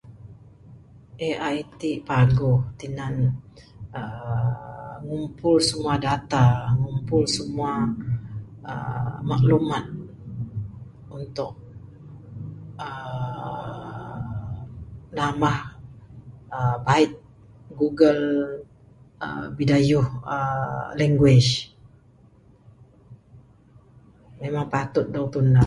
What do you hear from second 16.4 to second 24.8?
aaa bait google aaa bidayuh language en mah